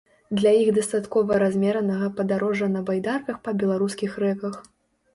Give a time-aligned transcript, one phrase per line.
[0.37, 4.63] Для іх дастаткова размеранага падарожжа на байдарках па беларускіх рэках.